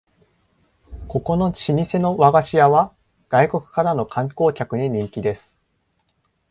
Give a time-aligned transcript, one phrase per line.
[1.07, 2.91] ここの老舗の和菓子屋は
[3.29, 5.55] 外国からの観光客に人気です